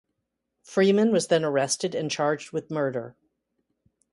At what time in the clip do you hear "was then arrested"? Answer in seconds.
1.11-1.93